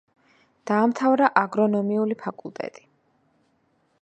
დაამთავრა 0.71 1.29
აგრონომიული 1.43 2.19
ფაკულტეტი. 2.25 2.87